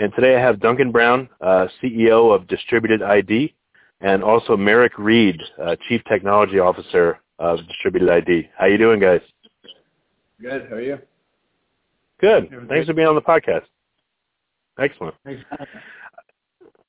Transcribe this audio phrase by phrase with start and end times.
[0.00, 3.54] And today I have Duncan Brown, uh, CEO of Distributed ID,
[4.00, 8.48] and also Merrick Reed, uh, Chief Technology Officer of Distributed ID.
[8.56, 9.20] How you doing, guys?
[10.40, 10.66] Good.
[10.68, 10.98] How are you?
[12.20, 12.48] Good.
[12.68, 13.62] Thanks for being on the podcast.
[14.78, 15.16] Excellent.
[15.24, 15.42] Thanks.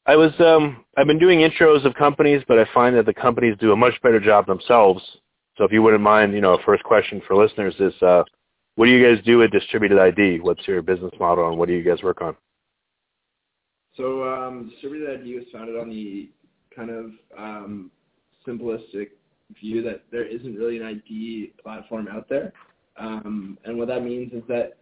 [0.06, 3.56] I was um, I've been doing intros of companies, but I find that the companies
[3.60, 5.04] do a much better job themselves.
[5.58, 8.24] So if you wouldn't mind, you know, a first question for listeners is, uh,
[8.76, 10.40] what do you guys do at Distributed ID?
[10.40, 12.36] What's your business model, and what do you guys work on?
[14.00, 16.30] So um, Distributed ID was founded on the
[16.74, 17.92] kind of um,
[18.48, 19.10] simplistic
[19.60, 22.54] view that there isn't really an ID platform out there.
[22.98, 24.78] Um, and what that means is that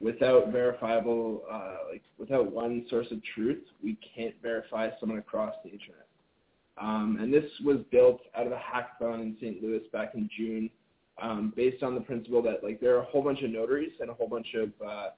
[0.00, 5.70] without verifiable, uh, like without one source of truth, we can't verify someone across the
[5.70, 6.06] internet.
[6.78, 9.62] Um, and this was built out of a hackathon in St.
[9.62, 10.70] Louis back in June,
[11.20, 14.08] um, based on the principle that like there are a whole bunch of notaries and
[14.08, 15.08] a whole bunch of uh,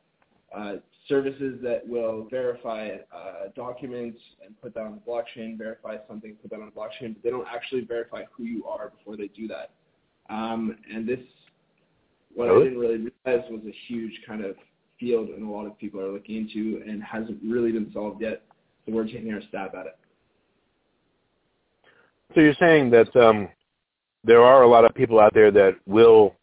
[0.55, 0.75] uh,
[1.09, 6.51] services that will verify uh, documents and put that on the blockchain, verify something, put
[6.51, 9.47] that on the blockchain, but they don't actually verify who you are before they do
[9.49, 9.71] that.
[10.29, 11.21] Um, and this,
[12.35, 12.61] what Really?
[12.61, 14.57] I didn't really realize was a huge kind of
[14.99, 18.43] field and a lot of people are looking into and hasn't really been solved yet.
[18.85, 19.99] So we're taking our stab at it.
[22.35, 23.49] So you're saying that um,
[24.25, 26.35] there are a lot of people out there that will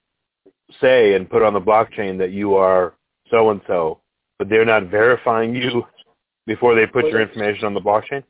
[0.81, 2.93] say and put on the blockchain that you are
[3.33, 3.99] so and so,
[4.37, 5.83] but they're not verifying you
[6.45, 8.23] before they put your information on the blockchain.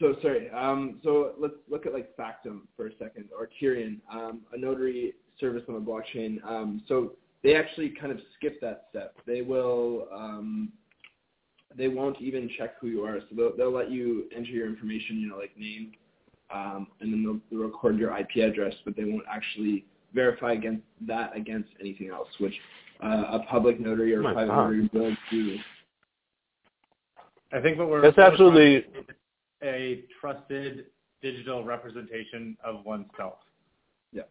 [0.00, 0.50] So sorry.
[0.50, 5.14] Um, so let's look at like Factom for a second, or Tierion, um, a notary
[5.38, 6.44] service on the blockchain.
[6.44, 9.16] Um, so they actually kind of skip that step.
[9.26, 10.08] They will.
[10.12, 10.72] Um,
[11.76, 13.18] they won't even check who you are.
[13.20, 15.90] So they'll, they'll let you enter your information, you know, like name,
[16.54, 19.84] um, and then they'll, they'll record your IP address, but they won't actually
[20.14, 22.54] verify against that against anything else, which
[23.04, 24.64] a public notary or My a private God.
[24.70, 25.58] notary will do.
[27.52, 28.84] I think what we're That's absolutely
[29.62, 30.86] a trusted
[31.22, 33.34] digital representation of oneself.
[34.12, 34.22] Yeah.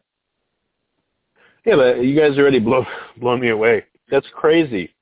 [1.65, 2.85] Yeah, but you guys already blow
[3.17, 3.85] blown me away.
[4.09, 4.93] That's crazy.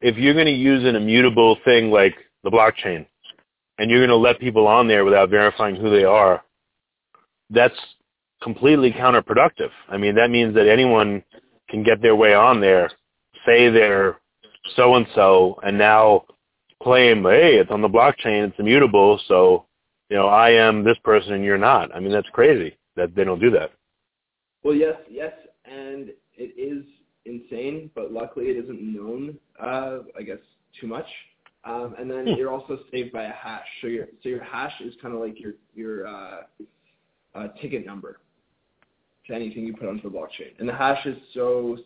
[0.00, 3.06] If you're going to use an immutable thing like the blockchain,
[3.78, 6.42] and you're going to let people on there without verifying who they are,
[7.50, 7.74] that's
[8.42, 9.70] completely counterproductive.
[9.88, 11.22] I mean, that means that anyone
[11.68, 12.90] can get their way on there,
[13.46, 14.18] say they're
[14.76, 16.24] so and so, and now
[16.82, 19.66] claim, hey, it's on the blockchain, it's immutable, so
[20.10, 21.94] you know I am this person and you're not.
[21.94, 23.72] I mean, that's crazy that they don't do that.
[24.62, 25.32] Well, yes, yes,
[25.64, 26.84] and it is
[27.24, 30.38] insane, but luckily it isn't known, uh, I guess,
[30.80, 31.06] too much.
[31.64, 32.34] Um, and then Hmm.
[32.34, 33.66] you're also saved by a hash.
[33.80, 36.42] So your so your hash is kind of like your your uh,
[37.34, 38.20] uh, ticket number
[39.26, 40.58] to anything you put onto the blockchain.
[40.58, 41.76] And the hash is so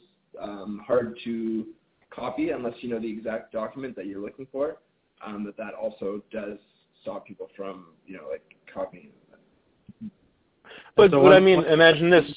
[0.40, 1.66] um, hard to
[2.10, 4.76] copy unless you know the exact document that you're looking for.
[5.24, 6.58] Um, that that also does
[7.02, 9.10] stop people from you know like copying.
[10.96, 12.30] But So but I what- mean, imagine this.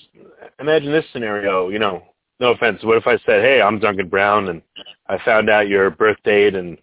[0.59, 1.69] Imagine this scenario.
[1.69, 2.03] You know,
[2.39, 2.83] no offense.
[2.83, 4.61] What if I said, "Hey, I'm Duncan Brown, and
[5.07, 6.77] I found out your birth date and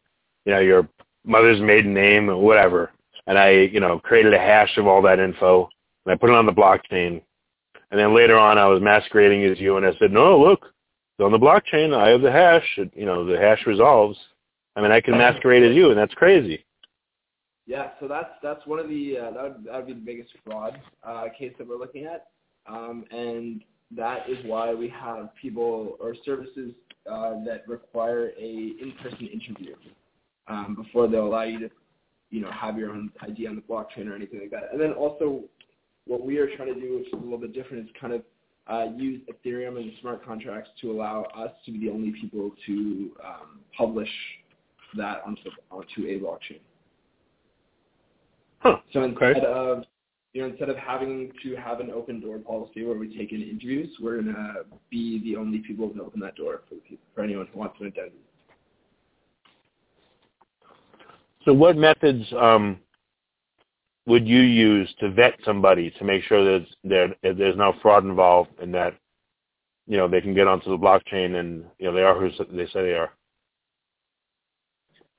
[0.44, 0.88] you know your
[1.24, 2.90] mother's maiden name or whatever,
[3.26, 5.68] and I you know created a hash of all that info
[6.04, 7.20] and I put it on the blockchain,
[7.90, 10.72] and then later on I was masquerading as you, and I said, "No, look,
[11.20, 11.94] it's on the blockchain.
[11.94, 12.66] I have the hash.
[12.78, 14.18] It, you know, the hash resolves.
[14.76, 16.64] I mean, I can masquerade as you, and that's crazy."
[17.66, 20.30] Yeah, so that's that's one of the uh, that would that would be the biggest
[20.44, 22.28] fraud uh, case that we're looking at,
[22.66, 23.62] um, and
[23.96, 26.72] that is why we have people or services
[27.10, 29.74] uh, that require a in-person interview
[30.48, 31.70] um, before they'll allow you to,
[32.30, 34.68] you know, have your own ID on the blockchain or anything like that.
[34.72, 35.42] And then also,
[36.06, 38.22] what we are trying to do, which is a little bit different, is kind of
[38.66, 43.10] uh, use Ethereum and smart contracts to allow us to be the only people to
[43.24, 44.10] um, publish
[44.96, 46.60] that onto onto a blockchain.
[48.60, 48.78] Huh.
[48.92, 49.28] So Okay.
[49.28, 49.84] instead of
[50.32, 53.42] you know instead of having to have an open door policy where we take in
[53.42, 54.54] interviews, we're gonna
[54.90, 57.76] be the only people to open that door for the people, for anyone who wants
[57.80, 58.16] an identity.
[61.44, 62.78] So what methods um,
[64.06, 68.50] would you use to vet somebody to make sure that there there's no fraud involved
[68.60, 68.94] and that
[69.86, 72.66] you know they can get onto the blockchain and you know they are who they
[72.66, 73.10] say they are?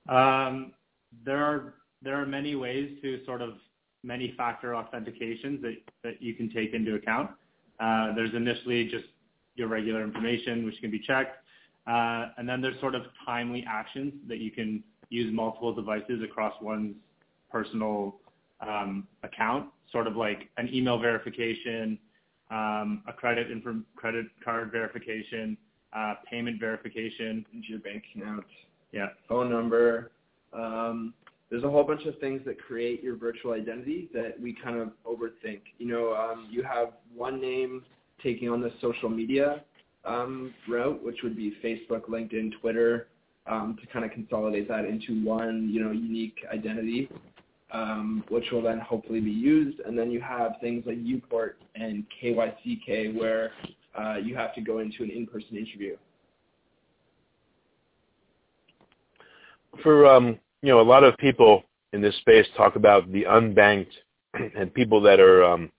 [0.09, 0.73] Um,
[1.25, 3.53] there are there are many ways to sort of
[4.03, 7.29] many factor authentications that, that you can take into account.
[7.79, 9.05] Uh, there's initially just
[9.55, 11.37] your regular information, which can be checked.
[11.87, 16.53] Uh, and then there's sort of timely actions that you can use multiple devices across
[16.61, 16.95] one's
[17.51, 18.15] personal
[18.61, 21.97] um, account, sort of like an email verification,
[22.49, 25.57] um, a credit inf- credit card verification,
[25.93, 28.45] uh, payment verification, into your bank account,
[28.91, 30.11] yeah, phone number.
[30.53, 31.13] Um,
[31.49, 34.91] there's a whole bunch of things that create your virtual identity that we kind of
[35.05, 35.61] overthink.
[35.79, 37.83] You know, um, you have one name
[38.23, 39.63] taking on the social media
[40.05, 43.07] um, route, which would be Facebook, LinkedIn, Twitter,
[43.47, 47.09] um, to kind of consolidate that into one, you know, unique identity,
[47.71, 49.79] um, which will then hopefully be used.
[49.79, 53.51] And then you have things like UPort and KYCK, where
[53.97, 55.95] uh, you have to go into an in-person interview.
[59.83, 61.63] For um, you know, a lot of people
[61.93, 63.91] in this space talk about the unbanked
[64.57, 65.71] and people that are, um,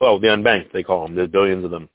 [0.00, 1.14] well, the unbanked they call them.
[1.14, 1.88] There's billions of them.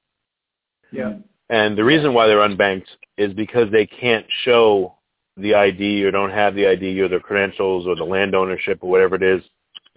[0.91, 1.15] Yeah.
[1.50, 4.95] And the reason why they're unbanked is because they can't show
[5.41, 8.89] the ID or don't have the ID or the credentials or the land ownership or
[8.89, 9.41] whatever it is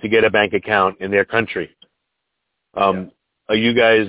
[0.01, 1.75] to get a bank account in their country.
[2.75, 3.11] Um, Yeah.
[3.49, 4.07] Are you guys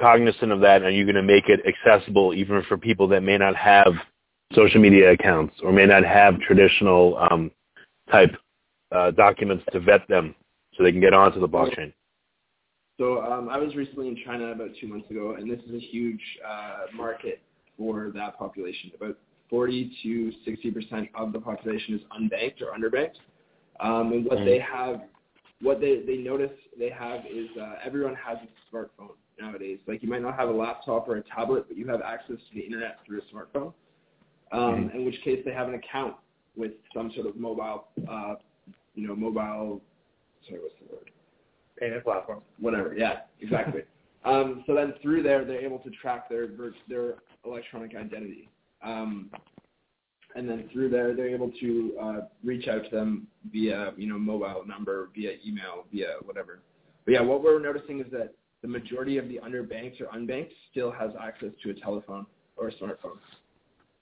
[0.00, 0.82] cognizant of that?
[0.82, 3.94] Are you going to make it accessible even for people that may not have
[4.52, 7.50] social media accounts or may not have traditional um,
[8.10, 8.34] type
[8.92, 10.34] uh, documents to vet them
[10.74, 11.92] so they can get onto the blockchain?
[12.98, 15.78] So um, I was recently in China about two months ago, and this is a
[15.78, 17.42] huge uh, market
[17.76, 18.90] for that population.
[18.94, 19.18] About
[19.50, 23.16] 40 to 60 percent of the population is unbanked or underbanked,
[23.80, 24.44] um, and what Mhm.
[24.44, 25.02] they have,
[25.60, 29.78] what they they notice they have is uh, everyone has a smartphone nowadays.
[29.86, 32.54] Like you might not have a laptop or a tablet, but you have access to
[32.54, 33.72] the internet through a smartphone.
[34.52, 36.16] Um, In which case, they have an account
[36.56, 38.36] with some sort of mobile, uh,
[38.94, 39.82] you know, mobile.
[40.46, 41.10] Sorry, what's the word?
[41.78, 42.40] payment platform.
[42.58, 42.94] whatever.
[42.96, 43.82] Yeah, exactly.
[44.24, 46.48] um, so then through there, they're able to track their
[46.88, 48.48] their electronic identity,
[48.82, 49.30] um,
[50.34, 54.18] and then through there, they're able to uh, reach out to them via you know
[54.18, 56.60] mobile number, via email, via whatever.
[57.04, 60.90] But yeah, what we're noticing is that the majority of the underbanked or unbanked still
[60.90, 62.26] has access to a telephone
[62.56, 63.18] or a smartphone.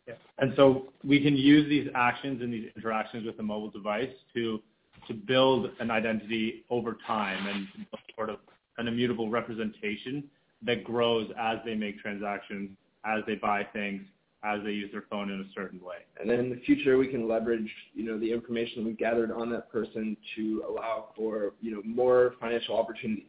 [0.08, 0.14] Yeah.
[0.38, 4.60] And so we can use these actions and these interactions with a mobile device to
[5.08, 7.86] to build an identity over time and
[8.16, 8.38] sort of
[8.78, 10.24] an immutable representation
[10.62, 12.70] that grows as they make transactions,
[13.04, 14.02] as they buy things,
[14.44, 15.96] as they use their phone in a certain way.
[16.20, 19.50] And then in the future, we can leverage, you know, the information we've gathered on
[19.50, 23.24] that person to allow for, you know, more financial opportunities.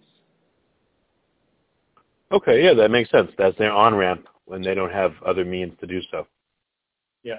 [2.32, 3.32] Okay, yeah, that makes sense.
[3.38, 6.28] That's their on-ramp when they don't have other means to do so.
[7.24, 7.36] Yeah.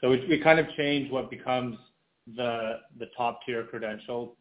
[0.00, 1.78] So we, we kind of change what becomes
[2.36, 4.36] the the top tier credential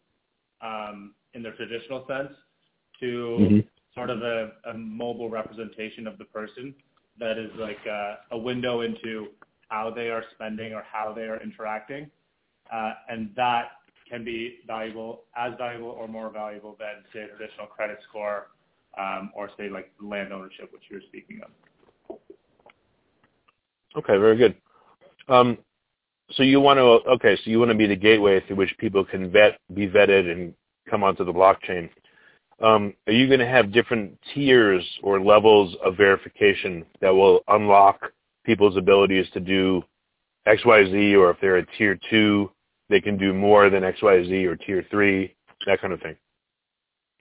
[0.62, 2.32] um, in the traditional sense
[3.02, 3.68] to Mhm.
[3.94, 6.74] sort of a, a mobile representation of the person
[7.20, 9.28] that is like a, a window into
[9.70, 12.10] how they are spending or how they are interacting,
[12.72, 13.72] uh, and that
[14.10, 18.48] can be valuable, as valuable or more valuable than say a traditional credit score
[19.00, 22.18] um, or say like land ownership, which you were speaking of.
[23.96, 24.56] Okay, very good.
[25.28, 25.58] Um,
[26.32, 29.06] so you want to okay, so you want to be the gateway through which people
[29.06, 30.54] can vet, be vetted, and
[30.90, 31.90] come onto the blockchain.
[32.62, 38.12] Um, are you going to have different tiers or levels of verification that will unlock
[38.46, 39.84] people's abilities to do
[40.46, 42.52] X, Y, Z, or if they're a tier two,
[42.90, 46.16] they can do more than X, Y, Z, or tier three, that kind of thing?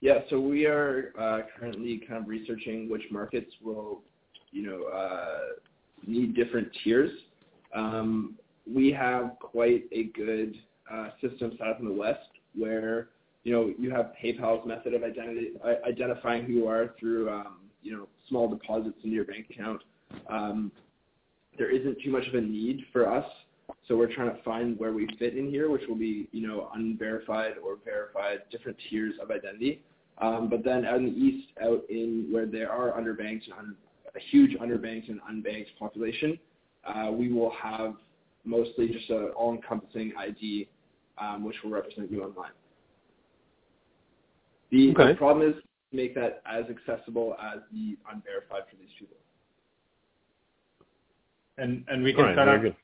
[0.01, 4.01] Yeah, so we are uh, currently kind of researching which markets will,
[4.51, 5.53] you know, uh,
[6.05, 7.11] need different tiers.
[7.73, 8.37] Um,
[8.71, 10.55] we have quite a good
[10.91, 13.09] uh, system set up in the West where,
[13.43, 15.51] you know, you have PayPal's method of identity,
[15.85, 19.81] identifying who you are through, um, you know, small deposits into your bank account.
[20.29, 20.71] Um,
[21.57, 23.25] there isn't too much of a need for us,
[23.87, 26.69] so we're trying to find where we fit in here, which will be, you know,
[26.73, 29.81] unverified or verified, different tiers of identity.
[30.19, 33.75] Um, but then out in the east, out in where there are underbanked and un-
[34.15, 36.37] a huge underbanked and unbanked population,
[36.85, 37.95] uh, we will have
[38.45, 40.67] mostly just an all-encompassing ID,
[41.17, 42.51] um, which will represent you online.
[44.73, 45.09] The, Okay.
[45.09, 45.55] the problem is
[45.91, 49.17] to make that as accessible as the unverified for these people.
[51.59, 52.75] And and we can right, set very up good.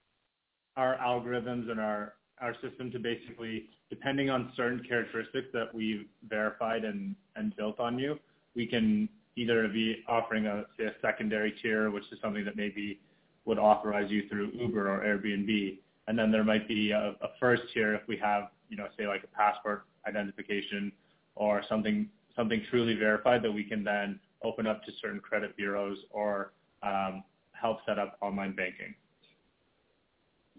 [0.77, 6.85] our algorithms and our our system to basically, depending on certain characteristics that we've verified
[6.85, 8.19] and and built on you,
[8.55, 12.99] we can either be offering a say a secondary tier, which is something that maybe
[13.45, 17.63] would authorize you through Uber or Airbnb, and then there might be a, a first
[17.73, 20.91] tier if we have, you know, say like a passport identification
[21.39, 25.97] or something something truly verified that we can then open up to certain credit bureaus
[26.11, 26.53] or
[26.83, 28.93] um, help set up online banking.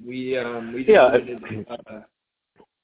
[0.04, 1.12] We um, we just Yeah.
[1.14, 2.00] submitted, uh,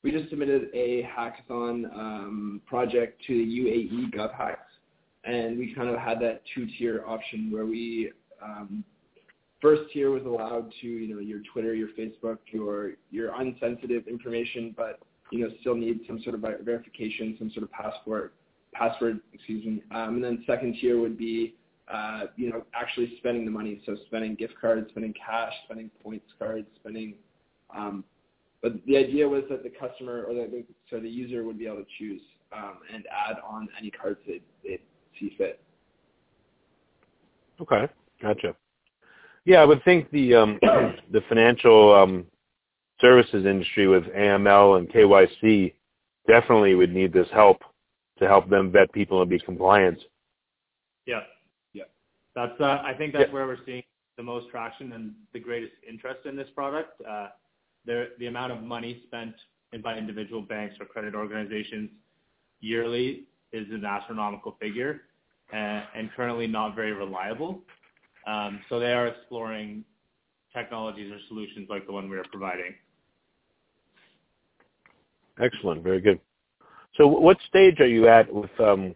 [0.03, 4.57] we just submitted a hackathon um, project to the UAE GovHacks,
[5.25, 8.13] and we kind of had that two-tier option where we
[8.43, 8.85] um,
[9.61, 14.75] first tier was allowed to you know your Twitter, your Facebook, your your unsensitive information,
[14.77, 18.35] but you know still need some sort of verification, some sort of passport
[18.73, 19.83] password, excuse me.
[19.91, 21.55] Um, and then second tier would be
[21.93, 26.27] uh, you know actually spending the money, so spending gift cards, spending cash, spending points
[26.39, 27.15] cards, spending
[27.75, 28.05] um,
[28.63, 31.79] but the idea was that the customer or the, so the user would be able
[31.79, 32.21] to choose
[32.57, 34.81] um, and add on any cards they, they
[35.19, 35.61] see fit.
[37.61, 37.89] Okay,
[38.21, 38.55] gotcha.
[39.45, 42.27] Yeah, I would think the um, the financial um,
[43.01, 45.75] services industry with AML and KYC
[46.27, 47.63] definitely would need this help
[48.19, 49.99] to help them vet people and be compliant.
[51.07, 51.21] Yeah.
[51.73, 51.85] Yeah.
[52.35, 53.35] That's, uh, I think that's Yeah.
[53.35, 53.83] where we're seeing
[54.17, 57.01] the most traction and the greatest interest in this product.
[57.03, 57.29] Uh,
[57.85, 59.35] the, the amount of money spent
[59.73, 61.91] in, by individual banks or credit organizations
[62.61, 65.03] yearly is an astronomical figure
[65.53, 67.63] and, and currently not very reliable.
[68.27, 69.85] Um, so they are exploring
[70.53, 72.75] technologies or solutions like the one we are providing.
[75.41, 76.21] Excellent, very good.
[76.97, 78.95] So, what stage are you at with um,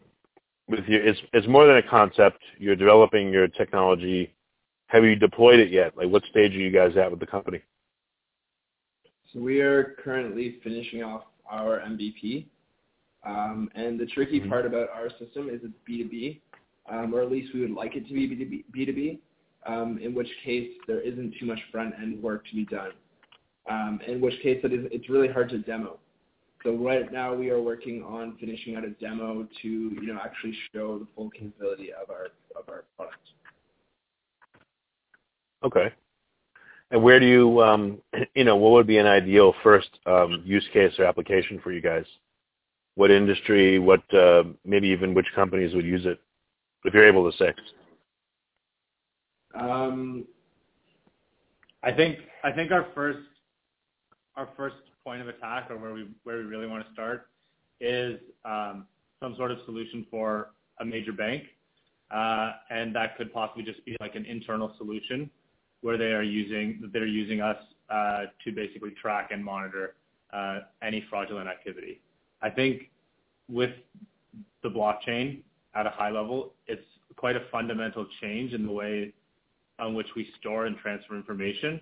[0.69, 1.03] with your?
[1.07, 2.39] It's it's more than a concept.
[2.59, 4.35] You're developing your technology.
[4.89, 5.97] Have you deployed it yet?
[5.97, 7.63] Like, what stage are you guys at with the company?
[9.33, 12.47] So we are currently finishing off our MVP.
[13.25, 14.49] Um, and the tricky Mhm.
[14.49, 16.41] part about our system is it's B2B,
[16.89, 19.19] um, or at least we would like it to be B2B, B2B
[19.67, 22.93] um, in which case there isn't too much front-end work to be done.
[23.69, 25.99] Um, in which case it is, it's really hard to demo.
[26.63, 30.55] So right now we are working on finishing out a demo to you know actually
[30.73, 32.27] show the full capability of our
[32.57, 33.19] of our product.
[35.63, 35.93] Okay.
[36.91, 37.99] And where do you, um,
[38.35, 41.81] you know, what would be an ideal first um, use case or application for you
[41.81, 42.05] guys?
[42.97, 43.79] What industry?
[43.79, 46.21] What uh, maybe even which companies would use it,
[46.85, 47.55] if you're able to say?
[49.55, 50.27] Um,
[51.83, 53.21] I think I think our first
[54.37, 57.29] our first point of attack or where we where we really want to start
[57.81, 58.87] is um,
[59.21, 61.45] some sort of solution for a major bank,
[62.11, 65.31] uh, and that could possibly just be like an internal solution
[65.83, 67.57] where they are using they're using us
[67.89, 69.95] uh, to basically track and monitor
[70.33, 72.01] uh, any fraudulent activity.
[72.43, 72.91] I think
[73.49, 73.73] with
[74.63, 75.43] the blockchain
[75.75, 76.85] at a high level, it's
[77.17, 79.13] quite a fundamental change in the way
[79.79, 81.81] on which we store and transfer information.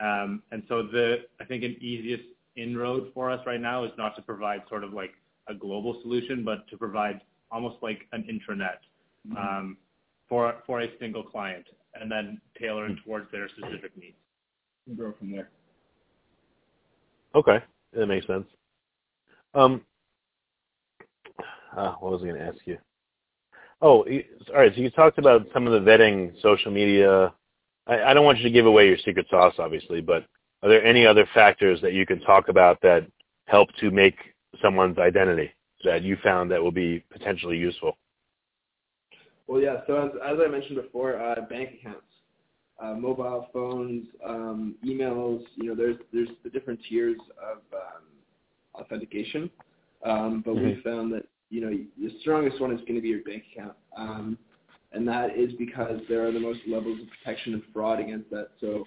[0.00, 2.24] Um, and so the I think an easiest
[2.56, 5.12] inroad for us right now is not to provide sort of like
[5.48, 7.20] a global solution, but to provide
[7.50, 8.78] almost like an intranet
[9.36, 9.76] um,
[10.28, 14.16] for for a single client, and then tailor it towards their specific needs.
[14.86, 15.50] we'll grow from there.
[17.34, 17.58] Okay,
[17.92, 18.46] that makes sense.
[19.54, 19.82] Um,
[21.76, 22.78] uh, what was I going to ask you?
[23.82, 24.72] Oh, y- all right.
[24.74, 27.32] So you talked about some of the vetting, social media.
[27.86, 30.26] I, I don't want you to give away your secret sauce, obviously, but
[30.62, 33.06] are there any other factors that you can talk about that
[33.46, 34.16] help to make
[34.62, 35.50] someone's identity
[35.84, 37.96] that you found that will be potentially useful?
[39.46, 39.80] Well, yeah.
[39.86, 42.06] So as, as I mentioned before, uh, bank accounts,
[42.80, 45.42] uh, mobile phones, um, emails.
[45.56, 48.04] You know, there's there's the different tiers of um,
[48.74, 49.50] authentication,
[50.04, 50.82] um, but we Mhm.
[50.84, 54.38] found that you know the strongest one is going to be your bank account, um,
[54.92, 58.50] and that is because there are the most levels of protection and fraud against that.
[58.60, 58.86] So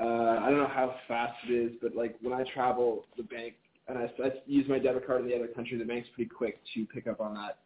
[0.00, 3.54] uh, I don't know how fast it is, but like when I travel, the bank
[3.88, 6.60] and I, I use my debit card in the other country, the bank's pretty quick
[6.74, 7.58] to pick up on that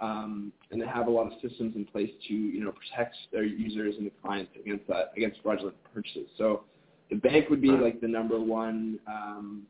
[0.00, 3.44] um, and they have a lot of systems in place to you know protect their
[3.44, 6.28] users and the clients against that against fraudulent purchases.
[6.36, 6.64] So
[7.10, 9.62] the bank would be like the number one um,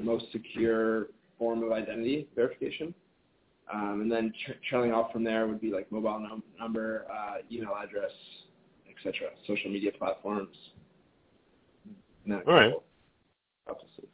[0.00, 1.08] most secure
[1.38, 2.92] form of identity verification,
[3.72, 7.36] um, and then tra- trailing off from there would be like mobile num- number, uh,
[7.52, 8.10] email address,
[8.90, 9.30] etc.
[9.46, 10.56] Social media platforms.
[12.28, 12.74] And then All right.
[13.68, 14.04] obviously.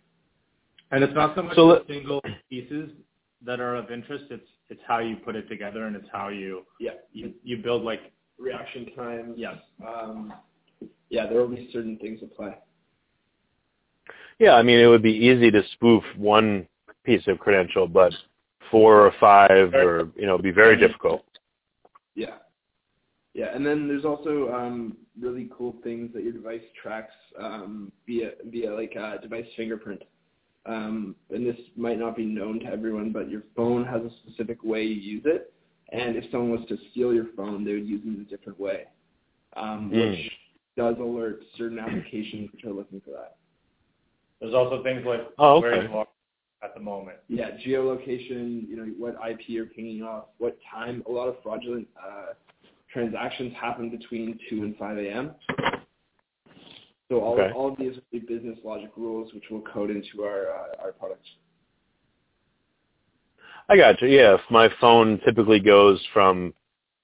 [0.92, 2.90] And it's not so much So the let- single pieces
[3.42, 4.26] that are of interest.
[4.30, 6.92] It's it's how you put it together and it's how you Yeah.
[7.12, 9.34] you, you build like Reaction time.
[9.36, 9.56] yes
[9.86, 10.32] Um,
[11.08, 12.56] yeah, there will be certain things at play.
[14.38, 16.66] Yeah, I mean, it would be easy to spoof one
[17.04, 18.12] piece of credential, but
[18.70, 21.24] four or five, or you know, it'd be very difficult.
[22.16, 22.36] Yeah.
[23.34, 28.32] Yeah, and then there's also um, really cool things that your device tracks um, via
[28.46, 30.02] via like a device fingerprint.
[30.66, 34.62] Um, and this might not be known to everyone, but your phone has a specific
[34.64, 35.52] way you use it,
[35.92, 38.58] and if someone was to steal your phone, they would use it in a different
[38.60, 38.84] way,
[39.56, 40.10] um, Mm.
[40.10, 40.32] which
[40.76, 43.36] does alert certain applications which are looking for that.
[44.40, 45.88] There's also things like Oh, where okay.
[45.88, 46.06] you are
[46.62, 47.18] at the moment.
[47.28, 51.02] Yeah, geolocation, you know, what IP you're pinging off, what time.
[51.06, 52.34] A lot of fraudulent uh,
[52.94, 55.32] transactions happen between 2 and 5 a.m.
[57.10, 57.52] So all, Okay.
[57.52, 60.92] all of these are the business logic rules which we'll code into our, uh, our
[60.92, 61.28] products.
[63.68, 64.08] I got you.
[64.08, 66.54] Yeah, if my phone typically goes from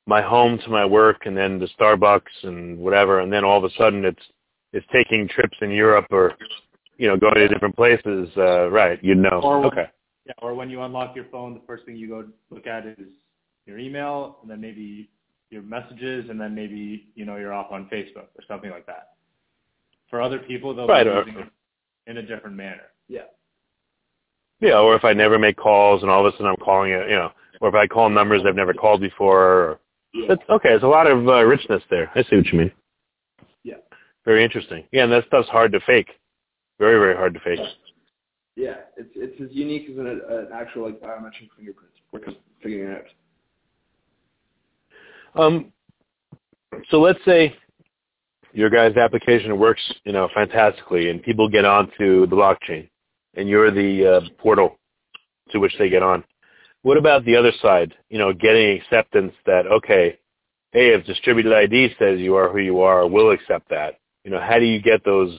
[0.06, 3.64] my home to my work and then to Starbucks and whatever, and then all of
[3.64, 4.22] a sudden it's
[4.72, 6.34] it's taking trips in Europe or
[6.98, 8.28] you know going to different places.
[8.36, 9.40] Uh, right, you'd know.
[9.42, 9.86] Or- okay.
[10.26, 13.08] Yeah, or when you unlock your phone, the first thing you go look at is
[13.64, 15.08] your email, and then maybe
[15.50, 19.10] your messages, and then maybe you know you're off on Facebook or something like that.
[20.08, 21.48] For other people, they'll Right, be or- using it
[22.06, 22.82] in a different manner.
[23.08, 23.22] Yeah.
[24.60, 27.08] Yeah, or if I never make calls and all of a sudden I'm calling it,
[27.08, 29.40] you know, or if I call numbers I've never called before.
[29.42, 29.80] Or,
[30.28, 30.70] that's okay.
[30.70, 32.10] There's a lot of uh, richness there.
[32.14, 32.72] I see what you mean.
[33.62, 33.76] Yeah.
[34.24, 34.84] Very interesting.
[34.92, 36.10] Yeah, and that stuff's hard to fake.
[36.78, 37.60] Very, very hard to fake.
[38.56, 41.92] Yeah, it's it's as unique as an, an actual like biometric fingerprint.
[42.12, 43.04] We're just figuring it out.
[45.34, 45.72] Um,
[46.90, 47.54] so let's say
[48.52, 52.88] your guys' application works, you know, fantastically, and people get onto the blockchain,
[53.34, 54.78] and you're the uh, portal
[55.50, 56.24] to which they get on.
[56.82, 57.94] What about the other side?
[58.08, 60.18] You know, getting acceptance that okay,
[60.72, 63.98] hey, if distributed ID says you are who you are, we'll accept that.
[64.24, 65.38] You know, how do you get those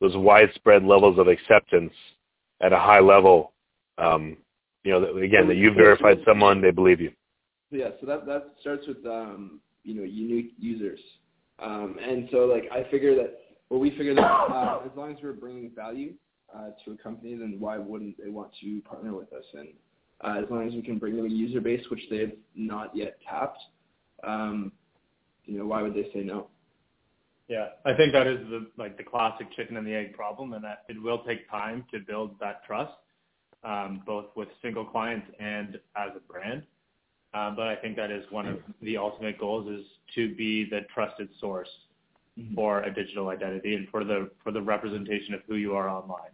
[0.00, 1.92] those widespread levels of acceptance
[2.60, 3.52] at a high level?
[3.98, 4.36] Um,
[4.82, 7.12] you know, again, that you've verified someone, they believe you.
[7.70, 10.98] So yeah, so that that starts with um, you know unique users,
[11.60, 15.18] um, and so like I figure that well we figure that uh, as long as
[15.22, 16.14] we're bringing value
[16.54, 19.44] uh, to a company, then why wouldn't they want to partner with us?
[19.54, 19.68] And
[20.22, 22.94] uh, as long as we can bring them a user base which they have not
[22.94, 23.60] yet tapped,
[24.24, 24.72] um,
[25.44, 26.48] you know why would they say no?
[27.46, 30.64] Yeah, I think that is the like the classic chicken and the egg problem, and
[30.64, 32.94] that it will take time to build that trust,
[33.62, 36.64] um, both with single clients and as a brand.
[37.32, 40.80] Um, but I think that is one of the ultimate goals is to be the
[40.92, 41.68] trusted source
[42.54, 46.30] for a digital identity and for the for the representation of who you are online.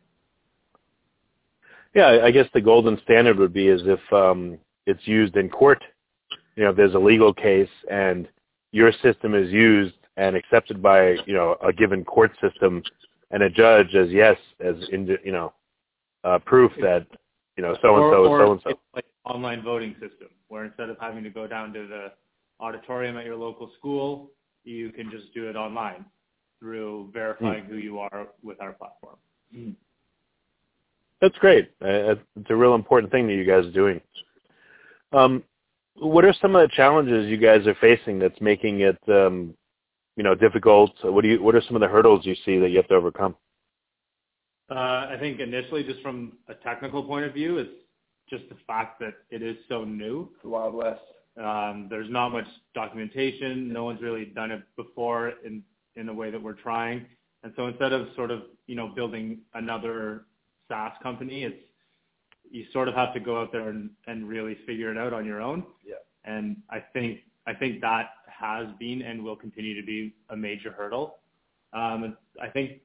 [1.94, 5.82] Yeah, I guess the golden standard would be as if um, it's used in court.
[6.54, 8.28] You know, if there's a legal case and
[8.72, 12.82] your system is used and accepted by you know a given court system,
[13.30, 15.52] and a judge as yes as in, you know
[16.24, 17.06] uh, proof that
[17.56, 18.60] you know so and so is so and
[18.94, 19.00] so.
[19.26, 22.12] Online voting system, where instead of having to go down to the
[22.60, 24.30] auditorium at your local school,
[24.64, 26.04] you can just do it online
[26.58, 29.16] through verifying who you are with our platform.
[31.20, 31.70] That's great.
[31.82, 34.00] Uh, it's a real important thing that you guys are doing.
[35.12, 35.42] Um,
[35.98, 39.54] what are some of the challenges you guys are facing that's making it, um,
[40.16, 40.92] you know, difficult?
[41.02, 41.42] What do you?
[41.42, 43.34] What are some of the hurdles you see that you have to overcome?
[44.70, 44.74] Uh,
[45.10, 47.70] I think initially, just from a technical point of view, it's
[48.28, 50.28] just the fact that it is so new.
[50.42, 51.00] The Wild West.
[51.36, 53.72] Um, there's not much documentation.
[53.72, 55.62] No one's really done it before in
[55.96, 57.06] in the way that we're trying.
[57.42, 60.24] And so instead of sort of you know building another
[60.68, 61.62] SaaS company, it's
[62.50, 65.26] you sort of have to go out there and, and really figure it out on
[65.26, 65.64] your own.
[65.84, 65.96] Yeah.
[66.24, 70.72] And I think I think that has been and will continue to be a major
[70.72, 71.18] hurdle.
[71.72, 72.80] Um, I think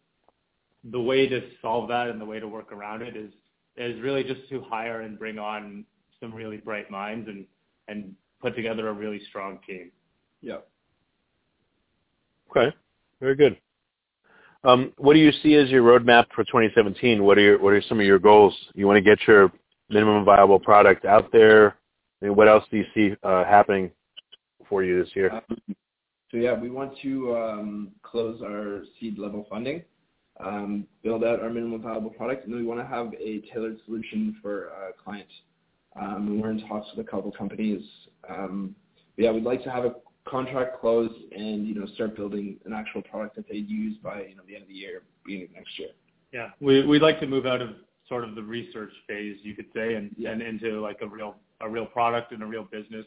[0.84, 3.32] the way to solve that and the way to work around it is
[3.78, 5.86] is really just to hire and bring on
[6.20, 7.46] some really bright minds and
[7.88, 9.92] and put together a really strong team.
[10.42, 10.58] Yeah.
[12.50, 12.76] Okay,
[13.20, 13.58] very good.
[14.64, 17.24] Um, what do you see as your roadmap for 2017?
[17.24, 18.56] What are your What are some of your goals?
[18.74, 19.52] You want to get your
[19.90, 21.78] minimum viable product out there.
[22.22, 23.92] I mean, what else do you see uh, happening
[24.70, 25.32] for you this year?
[25.34, 25.76] Um,
[26.30, 29.84] so yeah, we want to um, close our seed level funding,
[30.44, 33.78] um, build out our minimum viable product, and then we want to have a tailored
[33.86, 35.34] solution for uh, clients.
[36.00, 37.82] Um, we're in talks with a couple companies.
[38.30, 38.76] Um,
[39.16, 39.96] but yeah, we'd like to have a
[40.28, 44.36] contract close and you know start building an actual product that they use by you
[44.36, 45.90] know the end of the year, beginning of next year.
[46.32, 47.70] Yeah, we we'd like to move out of
[48.08, 50.32] sort of the research phase, you could say, and Yeah.
[50.32, 53.06] and into like a real a real product and a real business,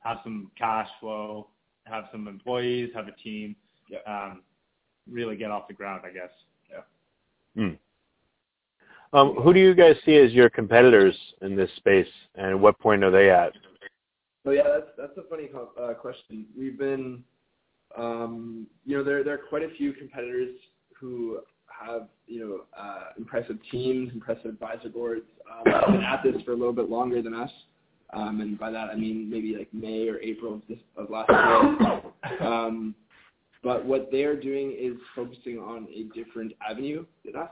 [0.00, 1.48] have some cash flow,
[1.84, 3.54] have some employees, have a team,
[3.88, 3.98] Yeah.
[4.06, 4.42] um,
[5.10, 6.30] really get off the ground, I guess.
[9.14, 13.04] Um, who do you guys see as your competitors in this space, and what point
[13.04, 13.52] are they at?
[14.44, 15.48] So yeah, that's that's a funny
[15.80, 16.46] uh, question.
[16.58, 17.22] We've been
[17.96, 20.54] Um, you know, there there are quite a few competitors
[20.98, 25.26] who have you know uh, impressive teams, impressive advisor boards.
[25.50, 27.50] Um, have been at this for a little bit longer than us,
[28.14, 31.30] um, and by that I mean maybe like May or April of, this, of last
[31.30, 32.02] year.
[32.40, 32.94] Um,
[33.62, 37.50] but what they are doing is focusing on a different avenue than us.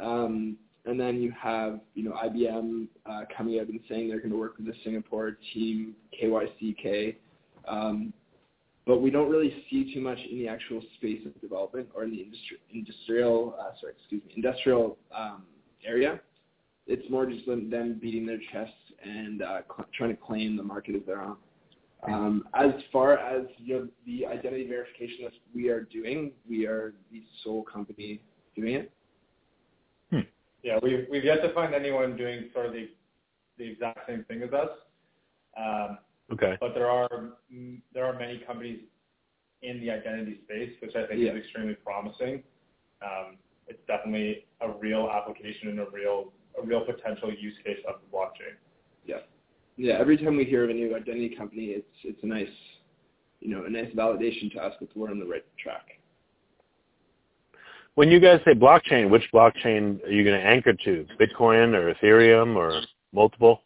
[0.00, 4.32] Um, and then you have, you know, IBM uh, coming out and saying they're going
[4.32, 7.16] to work with the Singapore team, KYCK.
[7.68, 8.12] Um,
[8.84, 12.10] but we don't really see too much in the actual space of development or in
[12.10, 15.44] the industri- industrial, uh, sorry, excuse me, industrial um,
[15.86, 16.20] area.
[16.88, 20.64] It's more just them, them beating their chests and uh, cl- trying to claim the
[20.64, 21.36] market as their own.
[22.04, 26.94] Um, as far as you know, the identity verification that we are doing, we are
[27.12, 28.20] the sole company
[28.56, 28.92] doing it.
[30.64, 32.88] Yeah, we've we've yet to find anyone doing sort of the
[33.58, 34.68] the exact same thing as us.
[35.56, 35.98] Um,
[36.32, 36.56] Okay.
[36.60, 37.32] but there are
[37.92, 38.80] there are many companies
[39.62, 41.32] in the identity space, which I think Yeah.
[41.32, 42.44] is extremely promising.
[43.02, 47.96] Um, it's definitely a real application and a real a real potential use case of
[48.02, 48.54] the blockchain.
[49.04, 49.20] Yeah,
[49.90, 52.48] every time we hear of a new identity company, it's it's a nice,
[53.40, 55.86] you know, a nice validation to us that we're on the right track.
[57.94, 61.06] When you guys say blockchain, which blockchain are you going to anchor to?
[61.20, 62.80] Bitcoin or Ethereum or
[63.12, 63.62] multiple?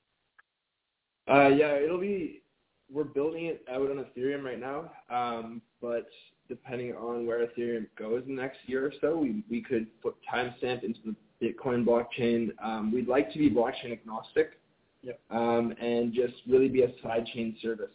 [1.29, 2.43] Uh, yeah, it'll be.
[2.91, 6.09] We're building it out on Ethereum right now, um, but
[6.49, 10.17] depending on where Ethereum goes in the next year or so, we we could put
[10.33, 12.51] timestamp into the Bitcoin blockchain.
[12.63, 14.61] Um, we'd like to be blockchain agnostic,
[15.03, 15.21] Yep.
[15.31, 17.91] um, and just really be a sidechain service.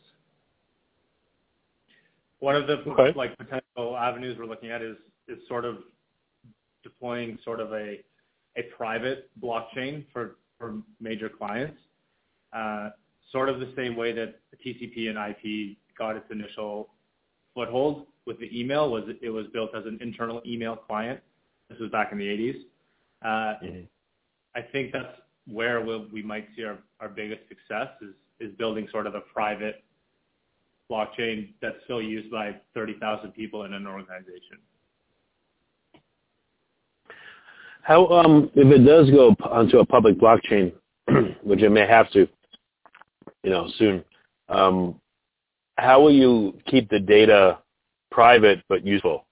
[2.39, 3.13] One of the Okay.
[3.17, 5.77] like potential avenues we're looking at is is sort of
[6.83, 8.03] deploying sort of a
[8.57, 11.79] a private blockchain for for major clients.
[12.53, 12.91] Uh,
[13.31, 16.89] sort of the same way that TCP and IP got its initial
[17.55, 21.19] foothold with the email was it was built as an internal email client.
[21.69, 22.65] This was back in the 80s.
[23.21, 23.87] Uh, Mhm.
[24.55, 28.87] I think that's where we'll, we might see our, our biggest success is, is building
[28.91, 29.83] sort of a private
[30.89, 34.57] blockchain that's still used by 30,000 people in an organization.
[37.83, 40.71] How, um, if it does go onto a public blockchain,
[41.43, 42.27] which it may have to,
[43.43, 44.03] you know, soon,
[44.49, 44.99] um,
[45.77, 47.57] how will you keep the data
[48.11, 49.25] private but useful?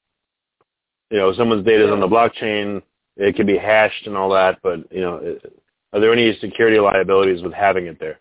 [1.12, 2.82] You know, someone's data is on the blockchain,
[3.17, 5.59] it can be hashed and all that, but, you know, it-
[5.93, 8.19] are there any security liabilities with having it there?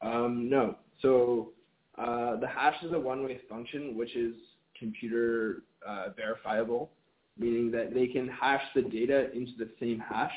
[0.00, 0.76] Um, no.
[1.00, 1.50] So
[1.98, 4.34] uh, the hash is a one-way function, which is
[4.78, 6.90] computer uh, verifiable,
[7.38, 10.32] meaning that they can hash the data into the same hash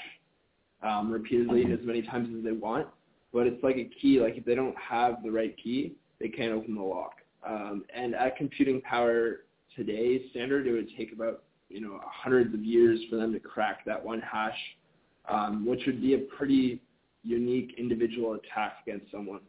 [0.84, 2.88] um, repeatedly as many times as they want.
[3.34, 4.19] But it's like a key.
[4.19, 7.15] Like if they don't have the right key, they can't open the lock.
[7.47, 9.41] Um, and at computing power
[9.75, 13.86] today's standard, it would take about you know hundreds of years for them to crack
[13.86, 14.58] that one hash,
[15.29, 16.81] um, which would be a pretty
[17.23, 19.41] unique individual attack against someone.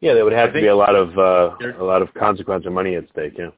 [0.00, 2.66] Yeah, there would have I to be a lot of uh, a lot of consequence
[2.66, 3.34] and money at stake.
[3.38, 3.50] Yeah.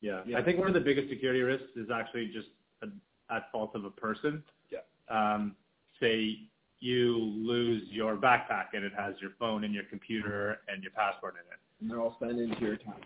[0.00, 0.20] Yeah.
[0.24, 0.38] Yeah.
[0.38, 2.48] I think one of the biggest security risks is actually just
[2.82, 2.86] a,
[3.34, 4.42] at fault of a person.
[4.70, 4.78] Yeah.
[5.10, 5.56] Um,
[6.00, 6.36] say
[6.80, 11.34] you lose your backpack and it has your phone and your computer and your password
[11.34, 11.58] in it.
[11.80, 13.00] And they're all spent into your time.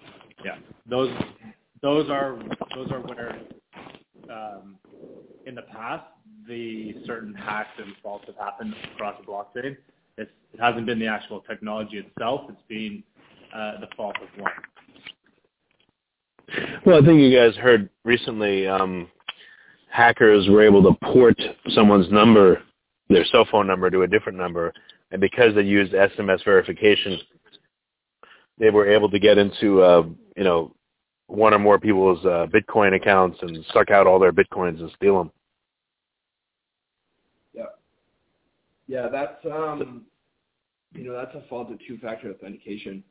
[0.44, 0.56] Yeah.
[0.88, 1.10] Those
[1.80, 2.38] those are
[2.74, 3.40] those are where
[4.30, 4.76] um,
[5.46, 6.04] in the past
[6.46, 9.76] the certain hacks and faults have happened across the blockchain.
[10.18, 12.42] It's, it hasn't been the actual technology itself.
[12.48, 13.02] It's been
[13.54, 14.52] uh, the fault of one.
[16.84, 19.08] Well, I think you guys heard recently um,
[19.88, 22.62] hackers were able to port someone's number,
[23.08, 24.72] their cell phone number, to a different number,
[25.12, 27.18] and because they used SMS verification,
[28.58, 30.02] they were able to get into uh,
[30.36, 30.74] you know
[31.26, 35.18] one or more people's uh, Bitcoin accounts and suck out all their bitcoins and steal
[35.18, 35.30] them.
[37.54, 37.64] Yeah.
[38.88, 40.06] Yeah, that's um,
[40.92, 43.02] you know that's a fault of two-factor authentication.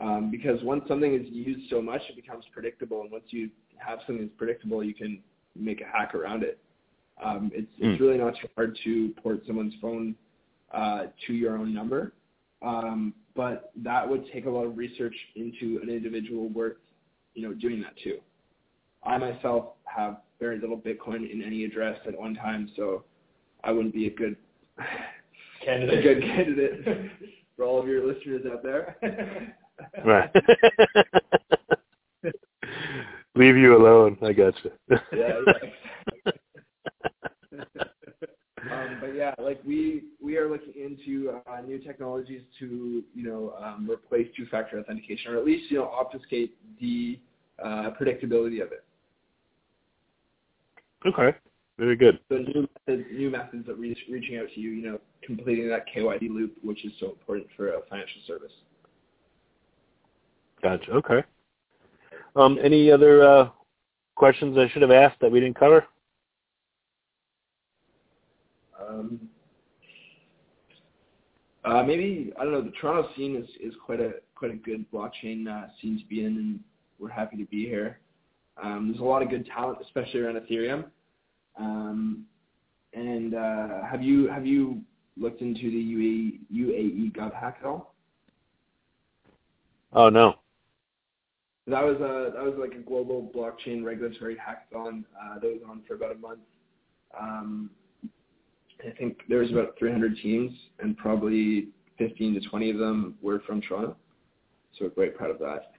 [0.00, 3.98] Um, because once something is used so much, it becomes predictable, and once you have
[4.06, 5.20] something that's predictable, you can
[5.56, 6.58] make a hack around it.
[7.22, 8.04] Um, it's, it's Hmm.
[8.04, 10.14] really not too hard to port someone's phone
[10.72, 12.12] uh, to your own number,
[12.62, 16.76] um, but that would take a lot of research into an individual worth,
[17.34, 18.18] you know, doing that too.
[19.04, 23.04] I myself have very little Bitcoin in any address at one time, so
[23.64, 24.36] I wouldn't be a good
[25.64, 25.98] candidate.
[25.98, 27.10] a good candidate
[27.56, 28.96] for all of your listeners out there.
[30.04, 30.28] Right.
[33.36, 34.18] Leave you alone.
[34.22, 34.72] I got you.
[34.90, 36.32] yeah, yeah.
[38.72, 43.54] um, but yeah, like we we are looking into uh, new technologies to you know
[43.62, 44.26] um, replace
[44.58, 47.18] two-factor authentication, or at least you know obfuscate the
[47.62, 48.84] uh, predictability of it.
[51.06, 51.36] Okay.
[51.78, 52.18] Very good.
[52.28, 55.84] So new methods, new methods of reach, reaching out to you, you know, completing that
[55.94, 58.50] KYD loop, which is so important for a financial service.
[60.60, 60.90] Gotcha.
[60.90, 61.22] Okay.
[62.34, 63.48] Um, any other uh,
[64.16, 65.86] questions I should have asked that we didn't cover?
[68.88, 69.28] Um,
[71.68, 72.62] uh, maybe I don't know.
[72.62, 76.24] The Toronto scene is, is quite a quite a good blockchain uh, scene to be
[76.24, 76.60] in, and
[76.98, 77.98] we're happy to be here.
[78.62, 80.84] Um, there's a lot of good talent, especially around Ethereum.
[81.58, 82.24] Um,
[82.94, 84.80] and uh, have you have you
[85.16, 87.94] looked into the UAE, UAE Gov hack at all?
[89.92, 90.34] Oh no.
[91.66, 95.82] That was a that was like a global blockchain regulatory hackathon uh, that was on
[95.86, 96.40] for about a month.
[97.18, 97.70] Um,
[98.86, 103.40] I think there was about 300 teams, and probably 15 to 20 of them were
[103.40, 103.96] from Toronto.
[104.78, 105.72] So we're quite proud of that.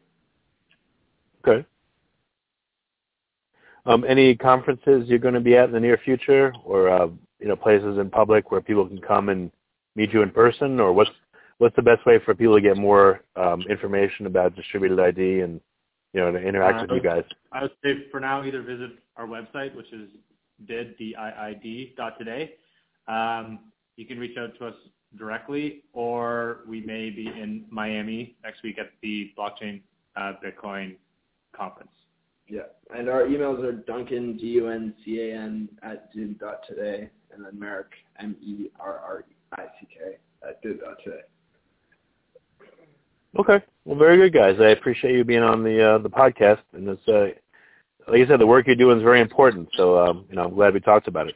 [1.47, 1.65] Okay.
[3.85, 7.07] Um, any conferences you're going to be at in the near future, or uh,
[7.39, 9.49] you know places in public where people can come and
[9.95, 11.09] meet you in person, or what's
[11.59, 15.61] what's the best way for people to get more um, information about distributed ID and
[16.13, 17.23] you know to interact Uh, with you guys?
[17.53, 20.09] I would say for now, either visit our website, which is
[20.67, 22.55] did D-I-I-D dot today.
[23.09, 23.59] Um,
[23.97, 24.75] you can reach out to us
[25.17, 29.81] directly, or we may be in Miami next week at the Blockchain
[30.15, 30.95] uh, Bitcoin
[31.53, 31.91] conference.
[32.47, 32.61] Yeah,
[32.95, 37.09] and our emails are Duncan D U N C A N at Zoom dot today,
[37.33, 40.17] and then Merrick M E R R I C K
[40.47, 41.21] at Zoom dot today.
[43.37, 43.63] Okay.
[43.85, 44.55] Well, very good, guys.
[44.59, 47.27] I appreciate you being on the uh, the podcast, and it's uh,
[48.11, 49.69] like I said, the work you're doing is very important.
[49.75, 51.35] So um, you know, I'm glad we talked about it.